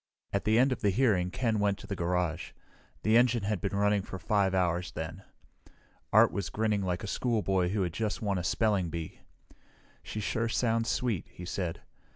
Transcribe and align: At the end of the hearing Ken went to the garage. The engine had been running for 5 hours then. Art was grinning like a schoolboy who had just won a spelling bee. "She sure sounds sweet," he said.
At 0.33 0.45
the 0.45 0.57
end 0.57 0.71
of 0.71 0.81
the 0.81 0.89
hearing 0.89 1.29
Ken 1.29 1.59
went 1.59 1.77
to 1.77 1.85
the 1.85 1.95
garage. 1.95 2.53
The 3.03 3.15
engine 3.15 3.43
had 3.43 3.61
been 3.61 3.75
running 3.75 4.01
for 4.01 4.17
5 4.17 4.51
hours 4.55 4.91
then. 4.93 5.21
Art 6.11 6.31
was 6.31 6.49
grinning 6.49 6.81
like 6.81 7.03
a 7.03 7.07
schoolboy 7.07 7.69
who 7.69 7.83
had 7.83 7.93
just 7.93 8.19
won 8.19 8.39
a 8.39 8.43
spelling 8.43 8.89
bee. 8.89 9.19
"She 10.01 10.19
sure 10.19 10.49
sounds 10.49 10.89
sweet," 10.89 11.27
he 11.29 11.45
said. 11.45 11.83